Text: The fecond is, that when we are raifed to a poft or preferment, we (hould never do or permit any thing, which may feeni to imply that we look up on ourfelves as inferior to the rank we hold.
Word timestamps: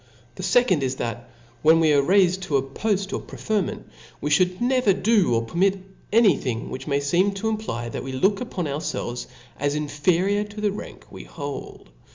The 0.33 0.41
fecond 0.41 0.81
is, 0.81 0.95
that 0.95 1.29
when 1.61 1.79
we 1.79 1.93
are 1.93 2.01
raifed 2.01 2.41
to 2.47 2.57
a 2.57 2.63
poft 2.63 3.13
or 3.13 3.19
preferment, 3.21 3.87
we 4.19 4.31
(hould 4.31 4.59
never 4.59 4.93
do 4.93 5.35
or 5.35 5.43
permit 5.45 5.77
any 6.11 6.35
thing, 6.37 6.71
which 6.71 6.87
may 6.87 6.97
feeni 6.99 7.35
to 7.35 7.49
imply 7.49 7.87
that 7.89 8.03
we 8.03 8.11
look 8.11 8.41
up 8.41 8.57
on 8.57 8.65
ourfelves 8.65 9.27
as 9.59 9.75
inferior 9.75 10.43
to 10.43 10.59
the 10.59 10.71
rank 10.71 11.05
we 11.11 11.23
hold. 11.25 11.91